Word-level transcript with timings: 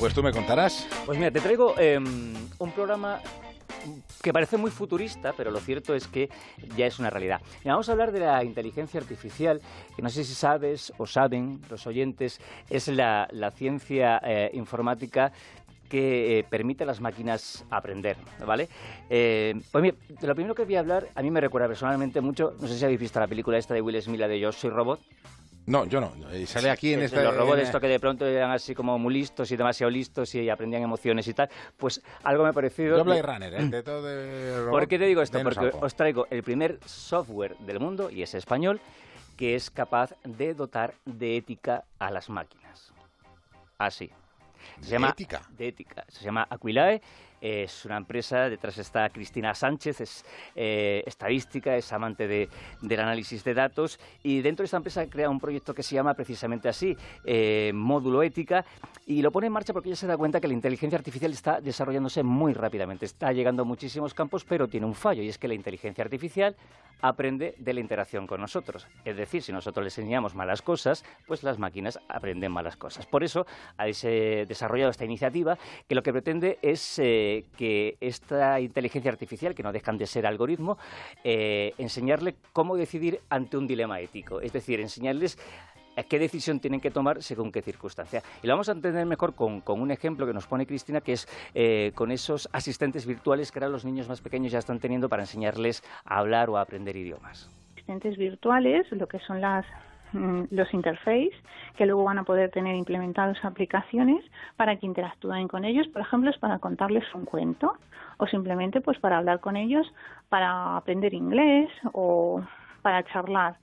Pues 0.00 0.14
tú 0.14 0.22
me 0.22 0.32
contarás. 0.32 0.88
Pues 1.04 1.18
mira, 1.18 1.30
te 1.30 1.40
traigo 1.40 1.78
em, 1.78 2.32
un 2.58 2.72
programa 2.72 3.20
que 4.22 4.32
parece 4.32 4.56
muy 4.56 4.70
futurista, 4.70 5.34
pero 5.36 5.50
lo 5.50 5.60
cierto 5.60 5.94
es 5.94 6.06
que 6.08 6.30
ya 6.74 6.86
es 6.86 6.98
una 6.98 7.10
realidad. 7.10 7.42
Y 7.62 7.68
vamos 7.68 7.86
a 7.86 7.92
hablar 7.92 8.10
de 8.10 8.20
la 8.20 8.42
inteligencia 8.42 8.98
artificial, 8.98 9.60
que 9.94 10.00
no 10.00 10.08
sé 10.08 10.24
si 10.24 10.32
sabes 10.32 10.90
o 10.96 11.06
saben 11.06 11.60
los 11.68 11.86
oyentes, 11.86 12.40
es 12.70 12.88
la, 12.88 13.28
ciencia 13.54 14.18
eh, 14.24 14.50
informática 14.54 15.32
que 15.90 16.38
eh, 16.38 16.44
permite 16.44 16.84
a 16.84 16.86
las 16.86 17.02
máquinas 17.02 17.66
aprender, 17.68 18.16
¿vale? 18.46 18.70
Eh, 19.10 19.60
pues 19.70 19.82
mira, 19.82 19.96
lo 20.22 20.34
primero 20.34 20.54
que 20.54 20.64
voy 20.64 20.76
a 20.76 20.80
hablar, 20.80 21.08
a 21.14 21.20
mí 21.20 21.30
me 21.30 21.42
recuerda 21.42 21.68
personalmente 21.68 22.22
mucho, 22.22 22.54
no 22.58 22.68
sé 22.68 22.78
si 22.78 22.84
habéis 22.86 23.00
visto 23.00 23.20
la 23.20 23.26
película 23.26 23.58
esta 23.58 23.74
de 23.74 23.82
Will 23.82 24.00
Smith, 24.00 24.20
de 24.20 24.40
Yo 24.40 24.50
soy 24.50 24.70
robot, 24.70 25.00
no, 25.66 25.84
yo 25.84 26.00
no. 26.00 26.12
Sale 26.46 26.70
aquí 26.70 26.94
en 26.94 27.02
este... 27.02 27.22
Los 27.22 27.36
robots 27.36 27.60
esto 27.60 27.80
que 27.80 27.88
de 27.88 28.00
pronto 28.00 28.26
eran 28.26 28.50
así 28.50 28.74
como 28.74 28.98
muy 28.98 29.14
listos 29.14 29.50
y 29.52 29.56
demasiado 29.56 29.90
listos 29.90 30.34
y 30.34 30.48
aprendían 30.48 30.82
emociones 30.82 31.26
y 31.28 31.34
tal. 31.34 31.48
Pues 31.76 32.02
algo 32.24 32.42
me 32.42 32.50
ha 32.50 32.52
parecido... 32.52 32.96
Doble 32.98 33.22
Runner, 33.22 33.54
¿eh? 33.54 33.66
De 33.66 33.82
todo 33.82 34.02
de 34.02 34.68
¿Por 34.68 34.88
qué 34.88 34.98
te 34.98 35.06
digo 35.06 35.22
esto? 35.22 35.40
Porque 35.42 35.72
os 35.80 35.94
traigo 35.94 36.26
el 36.30 36.42
primer 36.42 36.78
software 36.84 37.56
del 37.58 37.78
mundo, 37.80 38.10
y 38.10 38.22
es 38.22 38.34
español, 38.34 38.80
que 39.36 39.54
es 39.54 39.70
capaz 39.70 40.14
de 40.24 40.54
dotar 40.54 40.94
de 41.04 41.36
ética 41.36 41.84
a 41.98 42.10
las 42.10 42.28
máquinas. 42.28 42.92
Así. 43.78 44.10
Se 44.80 44.90
llama, 44.90 45.10
ética? 45.10 45.40
De 45.56 45.68
ética. 45.68 46.04
Se 46.08 46.24
llama 46.24 46.46
Aquilae 46.50 47.00
es 47.40 47.84
una 47.84 47.96
empresa, 47.96 48.48
detrás 48.48 48.78
está 48.78 49.08
Cristina 49.10 49.54
Sánchez, 49.54 50.00
es 50.00 50.24
eh, 50.54 51.02
estadística, 51.06 51.76
es 51.76 51.92
amante 51.92 52.26
de, 52.28 52.48
del 52.82 53.00
análisis 53.00 53.42
de 53.44 53.54
datos 53.54 53.98
y 54.22 54.42
dentro 54.42 54.62
de 54.62 54.66
esta 54.66 54.76
empresa 54.76 55.06
crea 55.08 55.30
un 55.30 55.40
proyecto 55.40 55.74
que 55.74 55.82
se 55.82 55.94
llama 55.94 56.14
precisamente 56.14 56.68
así, 56.68 56.96
eh, 57.24 57.72
Módulo 57.74 58.22
Ética, 58.22 58.64
y 59.06 59.22
lo 59.22 59.30
pone 59.30 59.46
en 59.46 59.52
marcha 59.52 59.72
porque 59.72 59.88
ella 59.88 59.96
se 59.96 60.06
da 60.06 60.16
cuenta 60.16 60.40
que 60.40 60.48
la 60.48 60.54
inteligencia 60.54 60.98
artificial 60.98 61.32
está 61.32 61.60
desarrollándose 61.60 62.22
muy 62.22 62.52
rápidamente, 62.52 63.06
está 63.06 63.32
llegando 63.32 63.62
a 63.62 63.64
muchísimos 63.64 64.14
campos, 64.14 64.44
pero 64.44 64.68
tiene 64.68 64.86
un 64.86 64.94
fallo 64.94 65.22
y 65.22 65.28
es 65.28 65.38
que 65.38 65.48
la 65.48 65.54
inteligencia 65.54 66.04
artificial 66.04 66.56
aprende 67.02 67.54
de 67.56 67.72
la 67.72 67.80
interacción 67.80 68.26
con 68.26 68.42
nosotros. 68.42 68.86
Es 69.06 69.16
decir, 69.16 69.42
si 69.42 69.52
nosotros 69.52 69.82
les 69.82 69.96
enseñamos 69.96 70.34
malas 70.34 70.60
cosas, 70.60 71.02
pues 71.26 71.42
las 71.42 71.58
máquinas 71.58 71.98
aprenden 72.08 72.52
malas 72.52 72.76
cosas. 72.76 73.06
Por 73.06 73.24
eso 73.24 73.46
habéis 73.78 74.02
desarrollado 74.02 74.90
esta 74.90 75.06
iniciativa 75.06 75.56
que 75.88 75.94
lo 75.94 76.02
que 76.02 76.12
pretende 76.12 76.58
es 76.60 76.98
eh, 76.98 77.29
que 77.56 77.96
esta 78.00 78.60
inteligencia 78.60 79.10
artificial, 79.10 79.54
que 79.54 79.62
no 79.62 79.72
dejan 79.72 79.98
de 79.98 80.06
ser 80.06 80.26
algoritmo, 80.26 80.78
eh, 81.24 81.72
enseñarle 81.78 82.34
cómo 82.52 82.76
decidir 82.76 83.20
ante 83.28 83.56
un 83.56 83.66
dilema 83.66 84.00
ético. 84.00 84.40
Es 84.40 84.52
decir, 84.52 84.80
enseñarles 84.80 85.38
qué 86.08 86.18
decisión 86.18 86.60
tienen 86.60 86.80
que 86.80 86.90
tomar 86.90 87.22
según 87.22 87.52
qué 87.52 87.62
circunstancia. 87.62 88.22
Y 88.42 88.46
lo 88.46 88.54
vamos 88.54 88.68
a 88.68 88.72
entender 88.72 89.04
mejor 89.06 89.34
con, 89.34 89.62
un 89.66 89.90
ejemplo 89.90 90.26
que 90.26 90.32
nos 90.32 90.46
pone 90.46 90.66
Cristina, 90.66 91.00
que 91.00 91.12
es 91.12 91.28
eh, 91.54 91.92
con 91.94 92.10
esos 92.10 92.48
asistentes 92.52 93.06
virtuales 93.06 93.50
que 93.50 93.58
ahora 93.58 93.68
los 93.68 93.84
niños 93.84 94.08
más 94.08 94.20
pequeños 94.20 94.52
ya 94.52 94.58
están 94.58 94.78
teniendo 94.78 95.08
para 95.08 95.22
enseñarles 95.22 95.82
a 96.04 96.18
hablar 96.18 96.50
o 96.50 96.56
a 96.56 96.62
aprender 96.62 96.96
idiomas. 96.96 97.50
Asistentes 97.72 98.16
virtuales, 98.16 98.86
lo 98.92 99.06
que 99.06 99.18
son 99.20 99.40
las 99.40 99.66
los 100.12 100.74
interfaces 100.74 101.32
que 101.76 101.86
luego 101.86 102.04
van 102.04 102.18
a 102.18 102.24
poder 102.24 102.50
tener 102.50 102.74
implementados 102.74 103.38
aplicaciones 103.44 104.24
para 104.56 104.76
que 104.76 104.86
interactúen 104.86 105.48
con 105.48 105.64
ellos, 105.64 105.86
por 105.88 106.02
ejemplo, 106.02 106.30
es 106.30 106.38
para 106.38 106.58
contarles 106.58 107.04
un 107.14 107.24
cuento 107.24 107.74
o 108.18 108.26
simplemente 108.26 108.80
pues 108.80 108.98
para 108.98 109.18
hablar 109.18 109.40
con 109.40 109.56
ellos 109.56 109.86
para 110.28 110.76
aprender 110.76 111.14
inglés 111.14 111.70
o 111.92 112.42
para 112.82 113.04
charlar, 113.04 113.56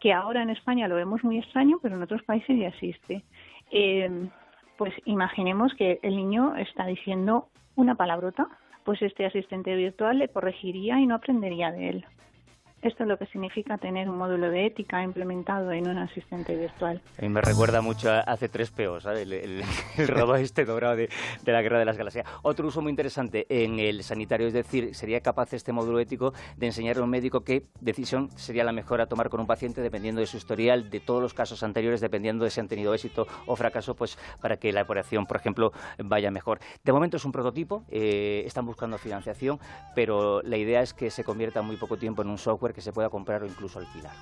que 0.00 0.12
ahora 0.12 0.42
en 0.42 0.50
España 0.50 0.88
lo 0.88 0.96
vemos 0.96 1.22
muy 1.24 1.38
extraño, 1.38 1.78
pero 1.82 1.96
en 1.96 2.02
otros 2.02 2.22
países 2.22 2.58
ya 2.58 2.68
existe. 2.68 3.24
Eh, 3.70 4.28
pues 4.76 4.94
imaginemos 5.04 5.74
que 5.74 5.98
el 6.02 6.16
niño 6.16 6.54
está 6.56 6.86
diciendo 6.86 7.48
una 7.76 7.96
palabrota, 7.96 8.48
pues 8.84 9.02
este 9.02 9.26
asistente 9.26 9.74
virtual 9.74 10.18
le 10.18 10.28
corregiría 10.28 11.00
y 11.00 11.06
no 11.06 11.16
aprendería 11.16 11.72
de 11.72 11.90
él. 11.90 12.06
Esto 12.80 13.02
es 13.02 13.08
lo 13.08 13.18
que 13.18 13.26
significa 13.26 13.76
tener 13.76 14.08
un 14.08 14.18
módulo 14.18 14.50
de 14.50 14.66
ética 14.66 15.02
implementado 15.02 15.72
en 15.72 15.88
un 15.88 15.98
asistente 15.98 16.54
virtual. 16.54 17.02
A 17.18 17.22
mí 17.22 17.28
me 17.28 17.40
recuerda 17.40 17.80
mucho 17.80 18.08
a 18.08 18.20
hace 18.20 18.48
tres 18.48 18.70
peos, 18.70 19.02
¿sabes? 19.02 19.22
El, 19.22 19.32
el, 19.32 19.64
robot 20.08 20.36
este 20.36 20.64
dorado 20.64 20.94
de, 20.94 21.08
la 21.44 21.60
Guerra 21.60 21.80
de 21.80 21.84
las 21.84 21.98
Galaxias. 21.98 22.24
Otro 22.42 22.68
uso 22.68 22.80
muy 22.80 22.90
interesante 22.90 23.46
en 23.48 23.80
el 23.80 24.04
sanitario, 24.04 24.46
es 24.46 24.52
decir, 24.52 24.94
sería 24.94 25.20
capaz 25.20 25.52
este 25.54 25.72
módulo 25.72 25.98
ético 25.98 26.32
de 26.56 26.66
enseñar 26.66 26.98
a 26.98 27.02
un 27.02 27.10
médico 27.10 27.40
qué 27.40 27.64
decisión 27.80 28.30
sería 28.36 28.62
la 28.62 28.72
mejor 28.72 29.00
a 29.00 29.06
tomar 29.06 29.28
con 29.28 29.40
un 29.40 29.48
paciente 29.48 29.80
dependiendo 29.80 30.20
de 30.20 30.28
su 30.28 30.36
historial, 30.36 30.88
de 30.88 31.00
todos 31.00 31.20
los 31.20 31.34
casos 31.34 31.64
anteriores, 31.64 32.00
dependiendo 32.00 32.44
de 32.44 32.50
si 32.50 32.60
han 32.60 32.68
tenido 32.68 32.94
éxito 32.94 33.26
o 33.46 33.56
fracaso, 33.56 33.96
pues 33.96 34.16
para 34.40 34.56
que 34.56 34.72
la 34.72 34.82
operación, 34.82 35.26
por 35.26 35.36
ejemplo, 35.36 35.72
vaya 35.98 36.30
mejor. 36.30 36.60
De 36.84 36.92
momento 36.92 37.16
es 37.16 37.24
un 37.24 37.32
prototipo, 37.32 37.82
eh, 37.90 38.44
están 38.46 38.66
buscando 38.66 38.98
financiación, 38.98 39.58
pero 39.96 40.42
la 40.42 40.56
idea 40.56 40.80
es 40.80 40.94
que 40.94 41.10
se 41.10 41.24
convierta 41.24 41.58
en 41.58 41.66
muy 41.66 41.76
poco 41.76 41.96
tiempo 41.96 42.22
en 42.22 42.30
un 42.30 42.38
software 42.38 42.67
que 42.72 42.80
se 42.80 42.92
pueda 42.92 43.10
comprar 43.10 43.42
o 43.42 43.46
incluso 43.46 43.78
alquilar. 43.78 44.14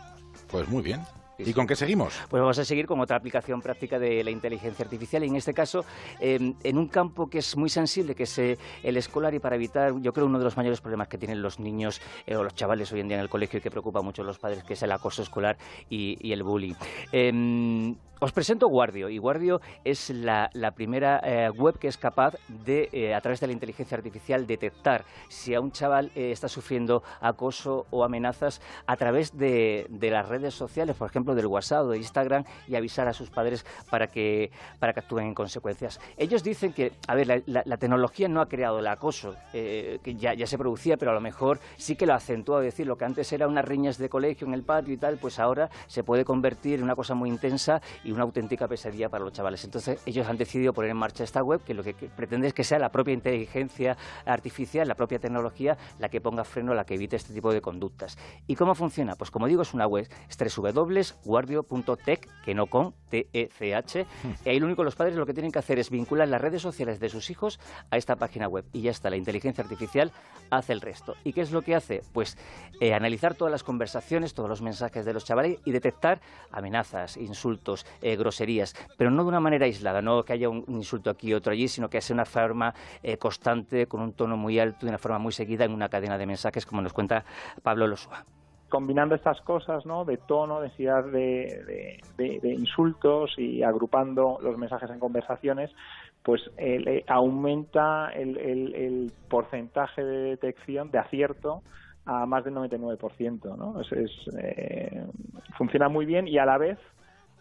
Pues 0.49 0.69
muy 0.69 0.83
bien. 0.83 1.03
¿Y 1.39 1.53
con 1.53 1.67
qué 1.67 1.77
seguimos? 1.77 2.19
Pues 2.31 2.41
vamos 2.41 2.59
a 2.59 2.65
seguir 2.65 2.87
con 2.87 2.99
otra 3.01 3.17
aplicación 3.19 3.61
práctica 3.61 3.99
de 3.99 4.25
la 4.25 4.31
inteligencia 4.31 4.83
artificial 4.85 5.23
y 5.23 5.29
en 5.29 5.37
este 5.37 5.53
caso 5.53 5.85
em, 6.19 6.55
en 6.63 6.79
un 6.79 6.89
campo 6.89 7.29
que 7.29 7.39
es 7.39 7.57
muy 7.59 7.69
sensible, 7.69 8.15
que 8.15 8.23
es 8.23 8.39
eh, 8.39 8.57
el 8.83 8.97
escolar 8.97 9.35
y 9.35 9.39
para 9.39 9.57
evitar, 9.57 9.93
yo 10.01 10.13
creo, 10.15 10.27
uno 10.27 10.39
de 10.39 10.45
los 10.45 10.57
mayores 10.57 10.81
problemas 10.81 11.09
que 11.09 11.19
tienen 11.19 11.43
los 11.43 11.61
niños 11.61 12.01
eh, 12.27 12.37
o 12.37 12.43
los 12.43 12.55
chavales 12.55 12.91
hoy 12.93 13.01
en 13.01 13.09
día 13.09 13.19
en 13.19 13.23
el 13.23 13.29
colegio 13.29 13.59
y 13.59 13.63
que 13.63 13.71
preocupa 13.71 14.01
mucho 14.01 14.23
a 14.23 14.25
los 14.25 14.39
padres, 14.39 14.65
que 14.65 14.73
es 14.73 14.83
el 14.83 14.93
acoso 14.93 15.23
escolar 15.23 15.59
y, 15.91 16.33
el 16.33 16.43
bullying. 16.43 16.75
Em, 17.13 17.97
os 18.19 18.33
presento 18.33 18.69
Guardio 18.69 19.11
y 19.11 19.19
Guardio 19.19 19.61
es 19.85 20.09
la, 20.11 20.51
primera 20.75 21.21
eh, 21.23 21.51
web 21.51 21.79
que 21.79 21.89
es 21.89 21.99
capaz 21.99 22.35
de, 22.49 23.15
a 23.15 23.21
través 23.21 23.41
de 23.41 23.47
la 23.47 23.53
inteligencia 23.53 23.97
artificial, 23.97 24.47
detectar 24.47 25.05
si 25.29 25.55
a 25.55 25.61
un 25.61 25.71
chaval 25.71 26.11
está 26.15 26.49
sufriendo 26.49 27.03
acoso 27.21 27.87
o 27.91 28.05
amenazas 28.05 28.63
a 28.87 28.97
través 28.97 29.37
de, 29.37 29.87
de 29.91 30.11
las 30.11 30.29
redes 30.29 30.55
sociales, 30.55 30.97
por 30.97 31.09
ejemplo, 31.09 31.26
del 31.35 31.47
WhatsApp 31.47 31.85
o 31.85 31.89
de 31.89 31.99
Instagram 31.99 32.45
y 32.69 32.77
avisar 32.77 33.09
a 33.09 33.13
sus 33.13 33.31
padres 33.31 33.65
para 33.91 34.07
que, 34.07 34.51
para 34.79 34.93
que 34.93 35.01
actúen 35.01 35.27
en 35.27 35.35
consecuencias. 35.35 36.01
Ellos 36.17 36.43
dicen 36.43 36.73
que, 36.73 36.93
a 37.07 37.15
ver, 37.15 37.43
la, 37.47 37.77
tecnología 37.77 38.29
no 38.29 38.41
ha 38.41 38.49
creado 38.49 38.79
el 38.79 38.87
acoso, 38.87 39.35
eh, 39.53 39.99
que 40.03 40.15
ya, 40.15 40.35
ya 40.35 40.47
se 40.47 40.57
producía, 40.57 40.97
pero 40.97 41.11
a 41.11 41.15
lo 41.15 41.21
mejor 41.21 41.61
sí 41.77 41.97
que 41.97 42.07
lo 42.07 42.15
acentúa, 42.15 42.61
es 42.61 42.67
decir, 42.67 42.87
lo 42.87 42.97
que 42.97 43.05
antes 43.05 43.33
era 43.33 43.47
unas 43.47 43.65
riñas 43.65 43.99
de 43.99 44.09
colegio 44.09 44.47
en 44.47 44.55
el 44.55 44.63
patio 44.63 44.95
y 44.95 44.97
tal, 44.97 45.19
pues 45.19 45.39
ahora 45.39 45.71
se 45.87 46.03
puede 46.05 46.25
convertir 46.25 46.79
en 46.79 46.85
una 46.85 46.97
cosa 46.97 47.15
muy 47.15 47.29
intensa 47.29 47.81
y 48.05 48.13
una 48.13 48.23
auténtica 48.23 48.69
pesadilla 48.69 49.09
para 49.09 49.25
los 49.25 49.33
chavales. 49.33 49.65
Entonces 49.65 50.01
ellos 50.07 50.27
han 50.27 50.37
decidido 50.37 50.73
poner 50.73 50.91
en 50.91 50.97
marcha 50.97 51.25
esta 51.25 51.43
web 51.43 51.63
que 51.63 51.75
lo 51.75 51.83
que 51.83 51.95
pretende 51.95 52.49
es 52.49 52.55
que 52.55 52.65
sea 52.65 52.79
la 52.79 52.91
propia 52.91 53.15
inteligencia 53.15 53.97
artificial, 54.25 54.89
la 54.89 54.95
propia 54.95 55.19
tecnología, 55.19 55.77
la 55.99 56.09
que 56.09 56.21
ponga 56.21 56.45
freno, 56.45 56.75
la 56.75 56.85
que 56.85 56.95
evite 56.95 57.17
este 57.17 57.33
tipo 57.33 57.53
de 57.53 57.61
conductas. 57.61 58.17
¿Y 58.47 58.55
cómo 58.55 58.75
funciona? 58.75 59.15
Pues 59.17 59.31
como 59.31 59.47
digo, 59.47 59.63
es 59.63 59.75
una 59.75 59.87
web, 59.87 60.09
es 60.29 60.37
guardio.tech, 61.25 62.29
que 62.45 62.55
no 62.55 62.67
con 62.67 62.95
T-E-C-H. 63.09 64.05
Hmm. 64.23 64.31
Y 64.45 64.49
ahí 64.49 64.61
lo 64.61 64.67
único 64.67 64.85
los 64.85 64.97
padres 64.97 65.17
lo 65.17 65.27
que 65.27 65.35
tienen 65.35 65.53
que 65.53 65.59
hacer 65.59 65.79
es 65.79 65.91
vincular 65.91 66.29
las 66.29 66.41
redes 66.41 66.63
sociales 66.63 67.01
de 67.01 67.09
sus 67.09 67.31
hijos 67.31 67.61
a 67.91 67.97
esta 67.97 68.17
página 68.17 68.49
web. 68.49 68.65
Y 68.73 68.83
ya 68.83 68.91
está, 68.91 69.11
la 69.11 69.17
inteligencia 69.17 69.63
artificial 69.63 70.13
hace 70.51 70.73
el 70.73 70.81
resto. 70.81 71.15
¿Y 71.25 71.33
qué 71.33 71.41
es 71.41 71.53
lo 71.53 71.63
que 71.63 71.75
hace? 71.75 72.03
Pues 72.13 72.37
eh, 72.81 72.95
analizar 72.95 73.35
todas 73.35 73.53
las 73.53 73.63
conversaciones, 73.63 74.35
todos 74.35 74.49
los 74.49 74.63
mensajes 74.63 75.05
de 75.05 75.13
los 75.13 75.25
chavales 75.25 75.59
y 75.65 75.73
detectar 75.73 76.21
amenazas, 76.51 77.17
insultos, 77.17 77.87
eh, 78.03 78.17
groserías, 78.17 78.75
pero 78.97 79.11
no 79.11 79.23
de 79.23 79.29
una 79.29 79.41
manera 79.41 79.67
aislada, 79.67 80.03
no 80.03 80.25
que 80.25 80.33
haya 80.33 80.49
un, 80.49 80.65
insulto 80.69 81.11
aquí 81.11 81.29
y 81.29 81.35
otro 81.35 81.53
allí, 81.53 81.69
sino 81.69 81.89
que 81.89 82.01
sea 82.01 82.15
una 82.15 82.25
forma 82.25 82.75
eh, 83.03 83.17
constante, 83.17 83.87
con 83.87 84.01
un 84.01 84.13
tono 84.13 84.37
muy 84.37 84.59
alto 84.59 84.87
y 84.87 84.89
una 84.89 84.99
forma 84.99 85.19
muy 85.19 85.33
seguida 85.33 85.65
en 85.65 85.73
una 85.73 85.89
cadena 85.89 86.19
de 86.19 86.27
mensajes, 86.27 86.67
como 86.67 86.83
nos 86.83 86.93
cuenta 86.93 87.25
Pablo 87.63 87.87
Losua 87.87 88.25
combinando 88.69 89.15
estas 89.15 89.41
cosas, 89.43 89.87
¿no? 89.87 90.05
De 90.05 90.17
tono, 90.17 90.61
densidad 90.61 91.05
de, 91.05 92.01
de, 92.17 92.55
insultos 92.55 93.35
y 93.39 93.63
agrupando 93.63 94.39
los 94.43 94.59
mensajes 94.59 94.91
en 94.91 94.99
conversaciones, 94.99 95.71
pues 96.23 96.43
eh, 96.57 97.05
aumenta 97.07 98.11
el, 98.13 98.37
el, 98.39 99.13
porcentaje 99.29 100.03
de 100.03 100.31
detección, 100.31 100.91
de 100.91 100.99
acierto, 100.99 101.63
a 102.05 102.27
más 102.27 102.45
del 102.45 102.55
99%, 102.55 103.57
¿no? 103.57 103.81
Es, 103.81 104.13
eh, 104.39 105.05
funciona 105.57 105.89
muy 105.89 106.07
bien 106.07 106.27
y 106.29 106.39
a 106.39 106.45
la 106.45 106.59
vez 106.59 106.79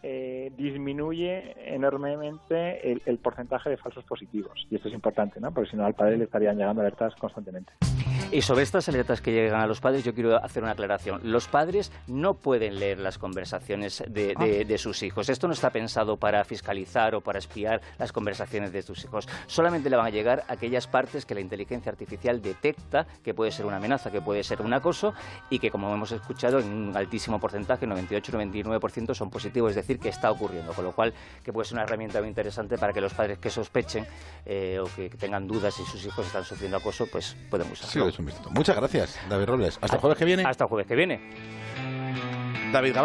eh, 0.03 0.51
disminuye 0.55 1.55
enormemente 1.73 2.91
el, 2.91 3.01
el, 3.05 3.17
porcentaje 3.17 3.71
de 3.71 3.77
falsos 3.77 4.03
positivos. 4.03 4.67
Y 4.69 4.75
esto 4.75 4.87
es 4.87 4.93
importante, 4.93 5.39
¿no? 5.39 5.51
Porque 5.51 5.71
si 5.71 5.77
no 5.77 5.85
al 5.85 5.95
padre 5.95 6.17
le 6.17 6.25
estarían 6.25 6.57
llegando 6.57 6.81
alertas 6.81 7.15
constantemente. 7.15 7.73
Y 8.35 8.41
sobre 8.41 8.63
estas 8.63 8.89
alertas 8.89 9.21
que 9.21 9.31
llegan 9.31 9.61
a 9.61 9.65
los 9.65 9.79
padres, 9.79 10.03
yo 10.03 10.13
quiero 10.13 10.35
hacer 10.43 10.61
una 10.61 10.73
aclaración. 10.73 11.21
Los 11.23 11.47
padres 11.47 11.91
no 12.07 12.33
pueden 12.33 12.79
leer 12.79 12.99
las 12.99 13.17
conversaciones 13.17 14.03
de, 14.09 14.35
de- 14.37 14.65
de 14.65 14.77
sus 14.77 15.03
hijos. 15.03 15.29
Esto 15.29 15.47
no 15.47 15.53
está 15.53 15.69
pensado 15.69 16.17
para 16.17 16.43
fiscalizar 16.43 17.15
o 17.15 17.21
para 17.21 17.39
espiar 17.39 17.79
las 17.97 18.11
conversaciones 18.11 18.73
de 18.73 18.83
tus 18.83 19.05
hijos. 19.05 19.25
Solamente 19.47 19.89
le 19.89 19.95
van 19.95 20.07
a 20.07 20.09
llegar 20.09 20.43
aquellas 20.49 20.85
partes 20.85 21.25
que 21.25 21.33
la 21.33 21.39
inteligencia 21.39 21.89
artificial 21.89 22.41
detecta 22.41 23.07
que 23.23 23.33
puede 23.33 23.53
ser 23.53 23.65
una 23.65 23.77
amenaza, 23.77 24.11
que 24.11 24.19
puede 24.19 24.43
ser 24.43 24.61
un 24.61 24.73
acoso 24.73 25.13
y 25.49 25.59
que, 25.59 25.71
como 25.71 25.93
hemos 25.93 26.11
escuchado, 26.11 26.59
en 26.59 26.67
un 26.89 26.97
altísimo 26.97 27.39
porcentaje, 27.39 27.87
98-99%, 27.87 29.13
son 29.13 29.29
positivos, 29.29 29.69
es 29.69 29.75
decir, 29.77 29.97
que 29.97 30.09
está 30.09 30.29
ocurriendo. 30.29 30.73
Con 30.73 30.83
lo 30.83 30.91
cual, 30.91 31.13
que 31.41 31.53
puede 31.53 31.65
ser 31.69 31.75
una 31.75 31.83
herramienta 31.83 32.19
muy 32.19 32.27
interesante 32.27 32.77
para 32.77 32.91
que 32.91 32.99
los 32.99 33.13
padres 33.13 33.37
que 33.37 33.49
sospechen 33.49 34.05
eh, 34.45 34.77
o 34.81 34.93
que 34.93 35.09
tengan 35.09 35.47
dudas 35.47 35.73
si 35.75 35.85
sus 35.85 36.05
hijos 36.05 36.25
están 36.27 36.43
sufriendo 36.43 36.75
acoso, 36.75 37.07
pues 37.09 37.37
pueden 37.49 37.71
usarlo. 37.71 37.91
Sí, 37.91 37.99
es 38.09 38.19
un 38.19 38.24
vistazo. 38.24 38.24
Muchas 38.51 38.75
gracias, 38.75 39.19
David 39.29 39.45
Robles. 39.45 39.77
Hasta 39.81 39.95
el 39.95 40.01
jueves 40.01 40.17
que 40.17 40.25
viene. 40.25 40.43
Hasta 40.45 40.63
el 40.65 40.69
jueves 40.69 40.87
que 40.87 40.95
viene. 40.95 41.19
David 42.71 42.93
Gabás. 42.93 43.03